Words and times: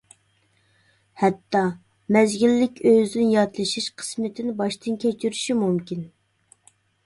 ھەتتا 1.23 1.61
مەزگىللىك 2.15 2.81
ئۆزىدىن 2.93 3.31
ياتلىشىش 3.35 3.93
قىسمىتىنى 4.01 4.57
باشتىن 4.65 5.01
كەچۈرۈشى 5.07 5.61
مۇمكىن. 5.65 6.05